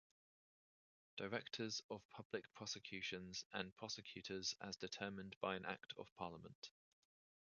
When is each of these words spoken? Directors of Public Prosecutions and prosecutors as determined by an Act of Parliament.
Directors 1.15 1.83
of 1.91 2.01
Public 2.09 2.51
Prosecutions 2.55 3.45
and 3.53 3.71
prosecutors 3.75 4.55
as 4.59 4.75
determined 4.75 5.35
by 5.39 5.55
an 5.55 5.63
Act 5.63 5.93
of 5.95 6.11
Parliament. 6.15 6.71